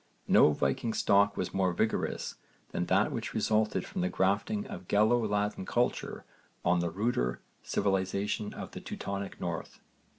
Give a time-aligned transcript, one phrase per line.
[0.27, 2.33] No Viking stock was more vigorous
[2.71, 6.25] than that which resulted from the grafting of Gallo Latin culture
[6.65, 9.79] on the ruder civilisation of the Teutonic north.